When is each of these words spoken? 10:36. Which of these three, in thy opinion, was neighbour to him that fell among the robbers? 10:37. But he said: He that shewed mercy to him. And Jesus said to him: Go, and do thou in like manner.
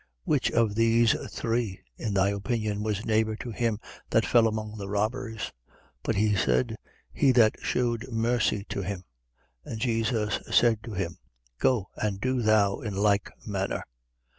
10:36. 0.01 0.07
Which 0.25 0.51
of 0.53 0.73
these 0.73 1.31
three, 1.31 1.79
in 1.95 2.15
thy 2.15 2.29
opinion, 2.29 2.81
was 2.81 3.05
neighbour 3.05 3.35
to 3.35 3.51
him 3.51 3.77
that 4.09 4.25
fell 4.25 4.47
among 4.47 4.75
the 4.79 4.89
robbers? 4.89 5.53
10:37. 5.69 5.81
But 6.01 6.15
he 6.15 6.35
said: 6.35 6.75
He 7.13 7.31
that 7.33 7.55
shewed 7.61 8.11
mercy 8.11 8.63
to 8.69 8.81
him. 8.81 9.03
And 9.63 9.79
Jesus 9.79 10.39
said 10.49 10.81
to 10.85 10.93
him: 10.93 11.19
Go, 11.59 11.89
and 11.97 12.19
do 12.19 12.41
thou 12.41 12.79
in 12.79 12.95
like 12.95 13.29
manner. 13.45 13.83